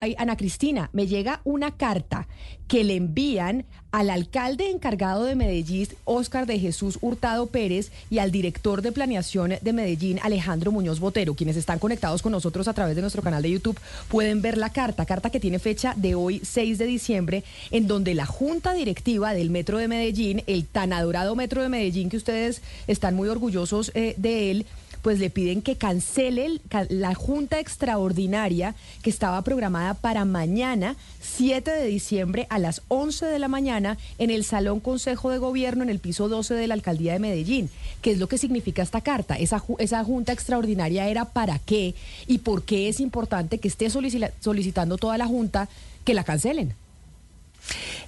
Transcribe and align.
Ana 0.00 0.36
Cristina, 0.36 0.90
me 0.92 1.08
llega 1.08 1.40
una 1.42 1.72
carta 1.72 2.28
que 2.68 2.84
le 2.84 2.94
envían 2.94 3.64
al 3.90 4.10
alcalde 4.10 4.70
encargado 4.70 5.24
de 5.24 5.34
Medellín, 5.34 5.88
Óscar 6.04 6.46
de 6.46 6.60
Jesús 6.60 6.98
Hurtado 7.00 7.48
Pérez, 7.48 7.90
y 8.08 8.18
al 8.18 8.30
director 8.30 8.80
de 8.80 8.92
planeación 8.92 9.54
de 9.60 9.72
Medellín, 9.72 10.20
Alejandro 10.22 10.70
Muñoz 10.70 11.00
Botero. 11.00 11.34
Quienes 11.34 11.56
están 11.56 11.80
conectados 11.80 12.22
con 12.22 12.30
nosotros 12.30 12.68
a 12.68 12.74
través 12.74 12.94
de 12.94 13.00
nuestro 13.00 13.22
canal 13.22 13.42
de 13.42 13.50
YouTube 13.50 13.80
pueden 14.06 14.40
ver 14.40 14.56
la 14.56 14.70
carta, 14.70 15.04
carta 15.04 15.30
que 15.30 15.40
tiene 15.40 15.58
fecha 15.58 15.94
de 15.96 16.14
hoy, 16.14 16.42
6 16.44 16.78
de 16.78 16.86
diciembre, 16.86 17.42
en 17.72 17.88
donde 17.88 18.14
la 18.14 18.26
junta 18.26 18.74
directiva 18.74 19.34
del 19.34 19.50
Metro 19.50 19.78
de 19.78 19.88
Medellín, 19.88 20.44
el 20.46 20.64
tan 20.64 20.92
adorado 20.92 21.34
Metro 21.34 21.60
de 21.60 21.70
Medellín, 21.70 22.08
que 22.08 22.18
ustedes 22.18 22.62
están 22.86 23.16
muy 23.16 23.28
orgullosos 23.28 23.90
eh, 23.96 24.14
de 24.16 24.52
él, 24.52 24.66
pues 25.08 25.20
le 25.20 25.30
piden 25.30 25.62
que 25.62 25.76
cancele 25.76 26.60
la 26.90 27.14
junta 27.14 27.60
extraordinaria 27.60 28.74
que 29.00 29.08
estaba 29.08 29.40
programada 29.40 29.94
para 29.94 30.26
mañana, 30.26 30.96
7 31.22 31.70
de 31.70 31.86
diciembre, 31.86 32.46
a 32.50 32.58
las 32.58 32.82
11 32.88 33.24
de 33.24 33.38
la 33.38 33.48
mañana, 33.48 33.96
en 34.18 34.28
el 34.28 34.44
Salón 34.44 34.80
Consejo 34.80 35.30
de 35.30 35.38
Gobierno, 35.38 35.82
en 35.82 35.88
el 35.88 35.98
piso 35.98 36.28
12 36.28 36.52
de 36.52 36.66
la 36.66 36.74
Alcaldía 36.74 37.14
de 37.14 37.20
Medellín. 37.20 37.70
¿Qué 38.02 38.10
es 38.10 38.18
lo 38.18 38.28
que 38.28 38.36
significa 38.36 38.82
esta 38.82 39.00
carta? 39.00 39.36
Esa, 39.36 39.64
esa 39.78 40.04
junta 40.04 40.34
extraordinaria 40.34 41.08
era 41.08 41.24
para 41.24 41.58
qué 41.58 41.94
y 42.26 42.40
por 42.40 42.64
qué 42.64 42.90
es 42.90 43.00
importante 43.00 43.56
que 43.56 43.68
esté 43.68 43.88
solicitando 43.88 44.98
toda 44.98 45.16
la 45.16 45.26
junta 45.26 45.70
que 46.04 46.12
la 46.12 46.24
cancelen. 46.24 46.74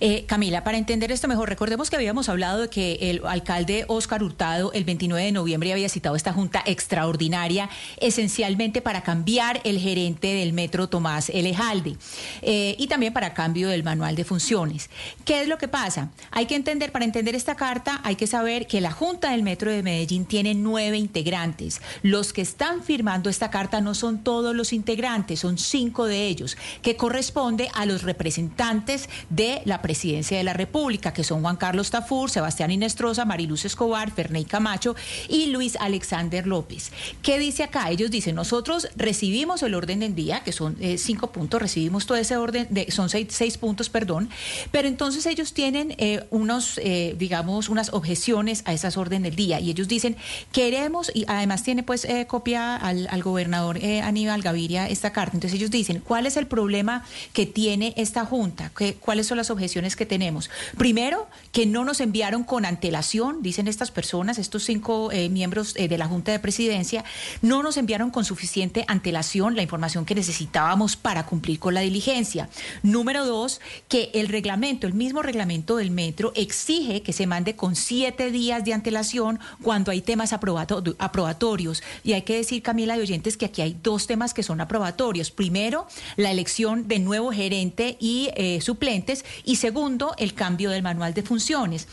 Eh, 0.01 0.25
Camila, 0.27 0.65
para 0.65 0.79
entender 0.79 1.13
esto 1.13 1.29
mejor, 1.29 1.49
recordemos 1.49 1.91
que 1.91 1.97
habíamos 1.97 2.29
hablado 2.31 2.63
de 2.63 2.69
que 2.71 2.99
el 3.03 3.21
alcalde 3.27 3.85
Óscar 3.89 4.23
Hurtado 4.23 4.73
el 4.73 4.85
29 4.85 5.27
de 5.27 5.33
noviembre 5.33 5.73
había 5.73 5.89
citado 5.91 6.17
esta 6.17 6.33
junta 6.33 6.63
extraordinaria 6.65 7.69
esencialmente 7.99 8.81
para 8.81 9.03
cambiar 9.03 9.61
el 9.65 9.79
gerente 9.79 10.29
del 10.29 10.55
metro 10.55 10.89
Tomás 10.89 11.29
Elejalde 11.29 11.97
eh, 12.41 12.77
y 12.79 12.87
también 12.87 13.13
para 13.13 13.35
cambio 13.35 13.69
del 13.69 13.85
manual 13.85 14.17
de 14.17 14.25
funciones. 14.25 14.89
¿Qué 15.27 15.43
es 15.43 15.49
lo 15.49 15.59
que 15.59 15.69
pasa? 15.69 16.11
Hay 16.30 16.46
que 16.46 16.57
entender, 16.57 16.93
para 16.93 17.05
entender 17.05 17.35
esta 17.35 17.55
carta, 17.55 18.01
hay 18.02 18.17
que 18.17 18.27
saber 18.27 18.67
que 18.67 18.80
la 18.80 18.93
junta 18.93 19.33
del 19.33 19.43
metro 19.43 19.71
de 19.71 19.83
Medellín 19.83 20.24
tiene 20.24 20.55
nueve 20.55 20.96
integrantes. 20.96 21.83
Los 22.02 22.33
que 22.33 22.41
están 22.41 22.83
firmando 22.83 23.29
esta 23.29 23.51
carta 23.51 23.83
no 23.83 23.95
son 23.95 24.24
todos 24.24 24.55
los 24.55 24.73
integrantes, 24.73 25.41
son 25.41 25.59
cinco 25.59 26.07
de 26.07 26.27
ellos, 26.27 26.57
que 26.80 26.96
corresponde 26.96 27.69
a 27.74 27.85
los 27.85 28.02
representantes 28.02 29.09
de 29.29 29.49
la 29.65 29.82
presidencia 29.82 30.37
de 30.38 30.45
la 30.45 30.52
República, 30.52 31.12
que 31.12 31.24
son 31.24 31.43
Juan 31.43 31.56
Carlos 31.56 31.90
Tafur, 31.90 32.30
Sebastián 32.30 32.70
Inestrosa, 32.70 33.24
Mariluz 33.24 33.65
Escobar, 33.65 34.10
Ferney 34.10 34.45
Camacho 34.45 34.95
y 35.29 35.46
Luis 35.46 35.76
Alexander 35.76 36.46
López. 36.46 36.93
¿Qué 37.23 37.38
dice 37.38 37.62
acá? 37.62 37.90
Ellos 37.90 38.10
dicen, 38.10 38.34
nosotros 38.34 38.88
recibimos 38.96 39.62
el 39.62 39.74
orden 39.74 40.01
del 40.01 40.15
día, 40.15 40.43
que 40.45 40.52
son 40.52 40.76
eh, 40.80 40.98
cinco 40.98 41.32
puntos, 41.32 41.60
recibimos 41.60 42.06
todo 42.06 42.18
ese 42.18 42.37
orden, 42.37 42.66
de, 42.71 42.90
son 42.90 43.09
seis, 43.09 43.59
puntos, 43.59 43.88
perdón, 43.88 44.28
pero 44.71 44.88
entonces 44.88 45.26
ellos 45.26 45.52
tienen 45.52 45.95
eh, 45.98 46.24
unos, 46.30 46.78
eh, 46.82 47.15
digamos, 47.18 47.68
unas 47.68 47.93
objeciones 47.93 48.62
a 48.66 48.73
esas 48.73 48.96
orden 48.96 49.23
del 49.23 49.37
día 49.37 49.60
y 49.60 49.71
ellos 49.71 49.88
dicen, 49.88 50.16
queremos, 50.52 51.10
y 51.15 51.24
además 51.28 51.62
tiene 51.62 51.82
pues 51.82 52.06
copia 52.26 52.76
al, 52.76 53.09
al 53.10 53.23
gobernador 53.23 53.78
Aníbal 54.02 54.43
Gaviria 54.43 54.88
esta 54.88 55.12
carta, 55.12 55.37
entonces 55.37 55.59
ellos 55.59 55.71
dicen, 55.71 56.01
¿cuál 56.01 56.26
es 56.26 56.37
el 56.37 56.46
problema 56.46 57.04
que 57.32 57.46
tiene 57.46 57.95
esta 57.96 58.24
junta? 58.24 58.73
¿Cuáles 59.01 59.26
las 59.37 59.51
objeciones? 59.51 59.91
que 59.97 60.07
tenemos. 60.07 60.51
Primero, 60.77 61.29
que 61.53 61.67
no 61.67 61.85
nos 61.85 62.01
enviaron 62.01 62.45
con 62.45 62.65
antelación, 62.65 63.43
dicen 63.43 63.69
estas 63.69 63.91
personas, 63.91 64.39
estos 64.39 64.65
cinco 64.65 65.11
eh, 65.12 65.28
miembros 65.28 65.75
eh, 65.77 65.89
de 65.89 65.99
la 65.99 66.06
Junta 66.06 66.33
de 66.33 66.39
Presidencia, 66.39 67.05
no 67.43 67.62
nos 67.62 67.77
enviaron 67.77 68.11
con 68.11 68.25
suficiente 68.25 68.84
antelación 68.89 69.56
la 69.56 69.62
información 69.62 70.05
que 70.05 70.15
necesitábamos 70.15 70.97
para 70.97 71.25
cumplir 71.27 71.59
con 71.59 71.75
la 71.75 71.81
diligencia. 71.81 72.49
Número 72.83 73.25
dos, 73.25 73.61
que 73.89 74.11
el 74.15 74.28
reglamento, 74.28 74.87
el 74.87 74.95
mismo 74.95 75.23
reglamento 75.23 75.77
del 75.77 75.91
metro, 75.91 76.33
exige 76.34 77.03
que 77.03 77.12
se 77.12 77.27
mande 77.27 77.56
con 77.56 77.77
siete 77.77 78.31
días 78.31 78.65
de 78.65 78.75
antelación 78.75 79.39
cuando 79.62 79.91
hay 79.91 80.03
temas 80.03 80.33
aprobatorios. 80.33 81.83
Y 82.05 82.13
hay 82.13 82.23
que 82.23 82.37
decir, 82.37 82.63
Camila 82.63 82.97
de 82.97 83.03
Oyentes, 83.03 83.37
que 83.37 83.47
aquí 83.47 83.63
hay 83.63 83.77
dos 83.83 84.07
temas 84.07 84.35
que 84.35 84.43
son 84.43 84.61
aprobatorios. 84.61 85.31
Primero, 85.31 85.87
la 86.17 86.31
elección 86.31 86.89
de 86.89 86.99
nuevo 86.99 87.33
gerente 87.33 87.97
y 88.01 88.31
eh, 88.35 88.61
suplentes. 88.61 89.20
Y 89.45 89.57
segundo, 89.57 90.15
el 90.19 90.35
cambio 90.35 90.71
del 90.71 90.83
manual 90.83 91.15
de 91.15 91.23
funciones. 91.23 91.87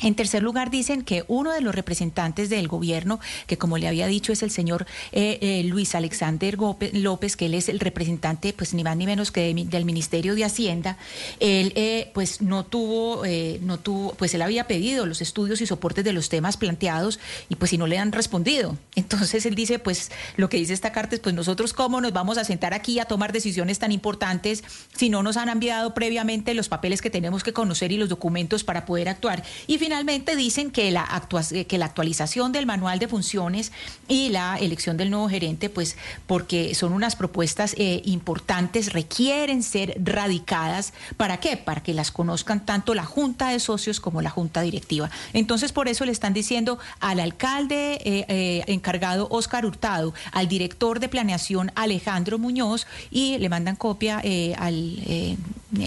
En 0.00 0.14
tercer 0.16 0.42
lugar, 0.42 0.70
dicen 0.70 1.02
que 1.02 1.24
uno 1.28 1.52
de 1.52 1.60
los 1.60 1.74
representantes 1.74 2.50
del 2.50 2.66
gobierno, 2.66 3.20
que 3.46 3.58
como 3.58 3.78
le 3.78 3.86
había 3.86 4.06
dicho 4.06 4.32
es 4.32 4.42
el 4.42 4.50
señor 4.50 4.86
eh, 5.12 5.38
eh, 5.40 5.62
Luis 5.64 5.94
Alexander 5.94 6.58
López, 6.92 7.36
que 7.36 7.46
él 7.46 7.54
es 7.54 7.68
el 7.68 7.78
representante, 7.78 8.52
pues 8.52 8.74
ni 8.74 8.82
más 8.82 8.96
ni 8.96 9.06
menos 9.06 9.30
que 9.30 9.54
del 9.54 9.84
Ministerio 9.84 10.34
de 10.34 10.44
Hacienda, 10.44 10.98
él 11.38 11.72
eh, 11.76 12.10
pues 12.12 12.42
no 12.42 12.64
tuvo, 12.64 13.22
no 13.60 13.78
tuvo, 13.78 14.14
pues 14.14 14.34
él 14.34 14.42
había 14.42 14.66
pedido 14.66 15.06
los 15.06 15.22
estudios 15.22 15.60
y 15.60 15.66
soportes 15.66 16.04
de 16.04 16.12
los 16.12 16.28
temas 16.28 16.56
planteados 16.56 17.20
y 17.48 17.54
pues 17.54 17.70
si 17.70 17.78
no 17.78 17.86
le 17.86 17.98
han 17.98 18.10
respondido. 18.10 18.76
Entonces 18.96 19.46
él 19.46 19.54
dice, 19.54 19.78
pues 19.78 20.10
lo 20.36 20.48
que 20.48 20.56
dice 20.56 20.72
esta 20.72 20.92
carta 20.92 21.14
es, 21.14 21.20
pues 21.20 21.34
nosotros 21.34 21.72
cómo 21.72 22.00
nos 22.00 22.12
vamos 22.12 22.36
a 22.36 22.44
sentar 22.44 22.74
aquí 22.74 22.98
a 22.98 23.04
tomar 23.04 23.32
decisiones 23.32 23.78
tan 23.78 23.92
importantes 23.92 24.64
si 24.94 25.08
no 25.08 25.22
nos 25.22 25.36
han 25.36 25.48
enviado 25.48 25.94
previamente 25.94 26.52
los 26.54 26.68
papeles 26.68 27.00
que 27.00 27.10
tenemos 27.10 27.44
que 27.44 27.52
conocer 27.52 27.92
y 27.92 27.96
los 27.96 28.08
documentos 28.08 28.64
para 28.64 28.86
poder 28.86 29.08
actuar. 29.08 29.44
Y 29.66 29.78
finalmente 29.84 30.34
dicen 30.34 30.70
que 30.70 30.90
la, 30.90 31.06
que 31.68 31.76
la 31.76 31.84
actualización 31.84 32.52
del 32.52 32.64
manual 32.64 32.98
de 32.98 33.06
funciones 33.06 33.70
y 34.08 34.30
la 34.30 34.56
elección 34.56 34.96
del 34.96 35.10
nuevo 35.10 35.28
gerente, 35.28 35.68
pues 35.68 35.98
porque 36.26 36.74
son 36.74 36.94
unas 36.94 37.16
propuestas 37.16 37.74
eh, 37.76 38.00
importantes, 38.06 38.94
requieren 38.94 39.62
ser 39.62 39.94
radicadas. 40.02 40.94
¿Para 41.18 41.36
qué? 41.36 41.58
Para 41.58 41.82
que 41.82 41.92
las 41.92 42.10
conozcan 42.12 42.64
tanto 42.64 42.94
la 42.94 43.04
Junta 43.04 43.50
de 43.50 43.60
Socios 43.60 44.00
como 44.00 44.22
la 44.22 44.30
Junta 44.30 44.62
Directiva. 44.62 45.10
Entonces, 45.34 45.70
por 45.70 45.86
eso 45.86 46.06
le 46.06 46.12
están 46.12 46.32
diciendo 46.32 46.78
al 47.00 47.20
alcalde 47.20 47.98
eh, 48.06 48.24
eh, 48.28 48.64
encargado 48.68 49.28
Oscar 49.30 49.66
Hurtado, 49.66 50.14
al 50.32 50.48
director 50.48 50.98
de 50.98 51.10
planeación 51.10 51.72
Alejandro 51.74 52.38
Muñoz 52.38 52.86
y 53.10 53.36
le 53.36 53.50
mandan 53.50 53.76
copia 53.76 54.22
al, 54.56 55.36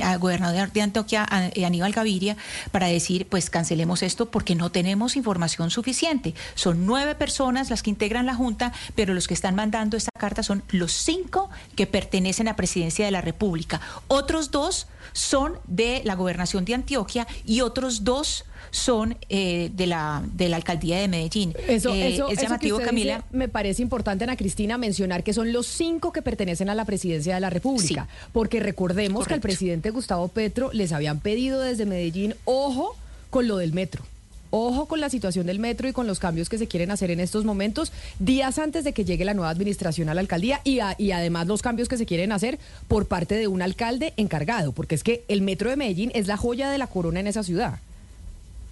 al 0.03 0.19
gobernador 0.19 0.71
de 0.71 0.81
Antioquia, 0.81 1.27
Aníbal 1.65 1.91
Gaviria, 1.91 2.37
para 2.71 2.87
decir, 2.87 3.27
pues 3.27 3.49
cancelemos 3.49 4.03
esto 4.03 4.29
porque 4.29 4.55
no 4.55 4.71
tenemos 4.71 5.15
información 5.15 5.69
suficiente. 5.69 6.33
Son 6.55 6.85
nueve 6.85 7.15
personas 7.15 7.69
las 7.69 7.83
que 7.83 7.89
integran 7.89 8.25
la 8.25 8.35
Junta, 8.35 8.73
pero 8.95 9.13
los 9.13 9.27
que 9.27 9.33
están 9.33 9.55
mandando 9.55 9.97
esta 9.97 10.11
carta 10.17 10.43
son 10.43 10.63
los 10.69 10.91
cinco 10.91 11.49
que 11.75 11.87
pertenecen 11.87 12.47
a 12.47 12.55
Presidencia 12.55 13.05
de 13.05 13.11
la 13.11 13.21
República. 13.21 13.81
Otros 14.07 14.51
dos 14.51 14.87
son 15.13 15.59
de 15.67 16.01
la 16.03 16.15
Gobernación 16.15 16.65
de 16.65 16.75
Antioquia 16.75 17.27
y 17.45 17.61
otros 17.61 18.03
dos 18.03 18.45
son 18.71 19.17
eh, 19.29 19.71
de 19.73 19.87
la 19.87 20.23
de 20.33 20.49
la 20.49 20.57
alcaldía 20.57 20.99
de 20.99 21.07
Medellín. 21.07 21.53
Eso, 21.67 21.93
eh, 21.93 22.13
eso 22.13 22.29
es 22.29 22.41
llamativo, 22.41 22.79
Camila. 22.79 23.23
me 23.31 23.47
parece 23.47 23.81
importante, 23.81 24.23
Ana 24.23 24.35
Cristina, 24.35 24.77
mencionar 24.77 25.23
que 25.23 25.33
son 25.33 25.53
los 25.53 25.67
cinco 25.67 26.11
que 26.11 26.21
pertenecen 26.21 26.69
a 26.69 26.75
la 26.75 26.85
presidencia 26.85 27.35
de 27.35 27.41
la 27.41 27.49
República. 27.49 28.07
Porque 28.33 28.59
recordemos 28.59 29.27
que 29.27 29.33
al 29.33 29.41
presidente 29.41 29.76
Gustavo 29.91 30.27
Petro 30.27 30.71
les 30.73 30.91
habían 30.91 31.19
pedido 31.19 31.61
desde 31.61 31.85
Medellín, 31.85 32.35
ojo, 32.45 32.95
con 33.29 33.47
lo 33.47 33.57
del 33.57 33.73
metro. 33.73 34.03
Ojo 34.49 34.85
con 34.85 35.01
la 35.01 35.09
situación 35.09 35.45
del 35.45 35.59
metro 35.59 35.89
y 35.89 35.93
con 35.93 36.07
los 36.07 36.19
cambios 36.19 36.47
que 36.47 36.57
se 36.57 36.67
quieren 36.67 36.91
hacer 36.91 37.11
en 37.11 37.19
estos 37.19 37.43
momentos, 37.43 37.91
días 38.19 38.59
antes 38.59 38.83
de 38.85 38.93
que 38.93 39.03
llegue 39.03 39.25
la 39.25 39.33
nueva 39.33 39.49
administración 39.49 40.07
a 40.07 40.13
la 40.13 40.21
alcaldía 40.21 40.61
y, 40.63 40.79
además 40.79 41.47
los 41.47 41.61
cambios 41.61 41.89
que 41.89 41.97
se 41.97 42.05
quieren 42.05 42.31
hacer 42.31 42.57
por 42.87 43.07
parte 43.07 43.35
de 43.35 43.47
un 43.47 43.61
alcalde 43.61 44.13
encargado, 44.15 44.71
porque 44.71 44.95
es 44.95 45.03
que 45.03 45.25
el 45.27 45.41
metro 45.41 45.69
de 45.69 45.75
Medellín 45.75 46.11
es 46.13 46.27
la 46.27 46.37
joya 46.37 46.69
de 46.69 46.77
la 46.77 46.87
corona 46.87 47.19
en 47.19 47.27
esa 47.27 47.43
ciudad. 47.43 47.79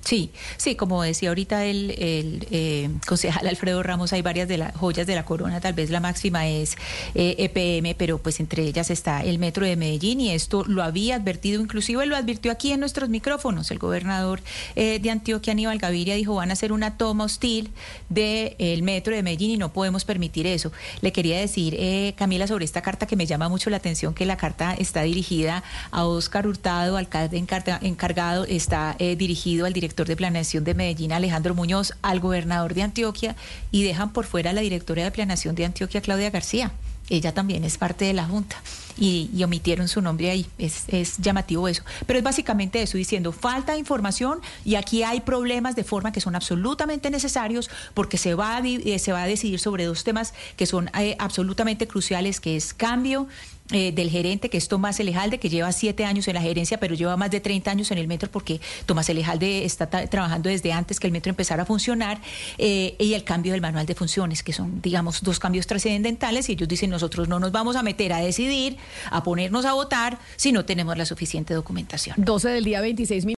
Sí, 0.05 0.29
sí, 0.57 0.75
como 0.75 1.01
decía 1.01 1.29
ahorita 1.29 1.65
el, 1.65 1.89
el 1.97 2.47
eh, 2.51 2.91
concejal 3.07 3.47
Alfredo 3.47 3.81
Ramos, 3.81 4.13
hay 4.13 4.21
varias 4.21 4.47
de 4.47 4.59
las 4.59 4.75
joyas 4.75 5.07
de 5.07 5.15
la 5.15 5.25
corona, 5.25 5.59
tal 5.59 5.73
vez 5.73 5.89
la 5.89 5.99
máxima 5.99 6.47
es 6.47 6.77
EPM, 7.15 7.87
eh, 7.87 7.89
e 7.89 7.95
pero 7.95 8.19
pues 8.19 8.39
entre 8.39 8.61
ellas 8.61 8.91
está 8.91 9.23
el 9.23 9.39
Metro 9.39 9.65
de 9.65 9.75
Medellín 9.75 10.21
y 10.21 10.29
esto 10.29 10.63
lo 10.67 10.83
había 10.83 11.15
advertido, 11.15 11.59
inclusive 11.59 12.05
lo 12.05 12.15
advirtió 12.15 12.51
aquí 12.51 12.71
en 12.71 12.81
nuestros 12.81 13.09
micrófonos, 13.09 13.71
el 13.71 13.79
gobernador 13.79 14.41
eh, 14.75 14.99
de 14.99 15.09
Antioquia, 15.09 15.53
Aníbal 15.53 15.79
Gaviria, 15.79 16.13
dijo 16.13 16.35
van 16.35 16.51
a 16.51 16.53
hacer 16.53 16.71
una 16.71 16.97
toma 16.97 17.23
hostil 17.23 17.71
del 18.07 18.83
Metro 18.83 19.15
de 19.15 19.23
Medellín 19.23 19.51
y 19.51 19.57
no 19.57 19.73
podemos 19.73 20.05
permitir 20.05 20.45
eso. 20.45 20.71
Le 21.01 21.11
quería 21.11 21.39
decir, 21.39 21.75
Camila, 22.15 22.45
sobre 22.45 22.65
esta 22.65 22.83
carta 22.83 23.07
que 23.07 23.15
me 23.15 23.25
llama 23.25 23.49
mucho 23.49 23.71
la 23.71 23.77
atención, 23.77 24.13
que 24.13 24.27
la 24.27 24.37
carta 24.37 24.75
está 24.75 25.01
dirigida 25.01 25.63
a 25.89 26.05
Óscar 26.05 26.45
Hurtado, 26.45 26.95
alcalde 26.95 27.43
encargado, 27.81 28.45
está 28.45 28.95
dirigido 28.99 29.65
al 29.65 29.73
director 29.73 29.94
de 30.03 30.17
planeación 30.17 30.65
de 30.65 30.73
Medellín, 30.73 31.13
Alejandro 31.13 31.55
Muñoz, 31.55 31.93
al 32.01 32.19
gobernador 32.19 32.73
de 32.73 32.83
Antioquia 32.83 33.37
y 33.71 33.83
dejan 33.83 34.11
por 34.11 34.25
fuera 34.25 34.49
a 34.49 34.53
la 34.53 34.61
directora 34.61 35.03
de 35.03 35.11
planeación 35.11 35.55
de 35.55 35.65
Antioquia, 35.65 36.01
Claudia 36.01 36.29
García. 36.29 36.73
Ella 37.09 37.33
también 37.33 37.63
es 37.63 37.77
parte 37.77 38.05
de 38.05 38.13
la 38.13 38.25
Junta. 38.25 38.57
Y, 38.97 39.43
omitieron 39.43 39.87
su 39.87 40.01
nombre 40.01 40.29
ahí. 40.29 40.45
Es, 40.57 40.85
es, 40.87 41.17
llamativo 41.17 41.67
eso. 41.67 41.83
Pero 42.05 42.19
es 42.19 42.23
básicamente 42.23 42.81
eso, 42.81 42.97
diciendo 42.97 43.31
falta 43.31 43.73
de 43.73 43.79
información 43.79 44.39
y 44.63 44.75
aquí 44.75 45.03
hay 45.03 45.21
problemas 45.21 45.75
de 45.75 45.83
forma 45.83 46.11
que 46.11 46.21
son 46.21 46.35
absolutamente 46.35 47.09
necesarios 47.09 47.69
porque 47.93 48.17
se 48.17 48.33
va 48.33 48.57
a, 48.57 48.61
eh, 48.65 48.99
se 48.99 49.11
va 49.11 49.23
a 49.23 49.27
decidir 49.27 49.59
sobre 49.59 49.85
dos 49.85 50.03
temas 50.03 50.33
que 50.57 50.65
son 50.65 50.89
eh, 50.99 51.15
absolutamente 51.19 51.87
cruciales, 51.87 52.39
que 52.39 52.55
es 52.55 52.73
cambio 52.73 53.27
eh, 53.71 53.91
del 53.91 54.11
gerente, 54.11 54.51
que 54.51 54.57
es 54.57 54.67
Tomás 54.67 54.99
Elejalde, 54.99 55.39
que 55.39 55.49
lleva 55.49 55.71
siete 55.71 56.05
años 56.05 56.27
en 56.27 56.35
la 56.35 56.41
gerencia, 56.41 56.79
pero 56.79 56.93
lleva 56.93 57.17
más 57.17 57.31
de 57.31 57.39
30 57.39 57.71
años 57.71 57.89
en 57.89 57.97
el 57.97 58.07
metro 58.07 58.29
porque 58.29 58.61
Tomás 58.85 59.09
Elejalde 59.09 59.65
está 59.65 59.89
trabajando 59.89 60.49
desde 60.49 60.71
antes 60.71 60.99
que 60.99 61.07
el 61.07 61.13
metro 61.13 61.31
empezara 61.31 61.63
a 61.63 61.65
funcionar, 61.65 62.21
eh, 62.59 62.95
y 62.99 63.15
el 63.15 63.23
cambio 63.23 63.53
del 63.53 63.61
manual 63.61 63.87
de 63.87 63.95
funciones, 63.95 64.43
que 64.43 64.53
son, 64.53 64.83
digamos, 64.83 65.23
dos 65.23 65.39
cambios 65.39 65.65
trascendentales, 65.65 66.47
y 66.49 66.51
ellos 66.51 66.67
dicen, 66.67 66.91
nosotros 66.91 67.27
no 67.27 67.39
nos 67.39 67.51
vamos 67.51 67.75
a 67.75 67.81
meter 67.81 68.13
a 68.13 68.19
decidir, 68.19 68.77
a 69.09 69.23
ponernos 69.23 69.65
a 69.65 69.73
votar, 69.73 70.19
si 70.35 70.51
no 70.51 70.65
tenemos 70.65 70.97
la 70.97 71.05
suficiente 71.05 71.53
documentación. 71.53 72.15
12 72.17 72.49
del 72.49 72.63
día 72.63 72.81
26 72.81 73.25